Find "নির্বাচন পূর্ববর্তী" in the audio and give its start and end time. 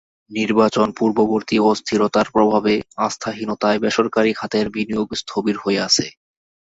0.31-1.55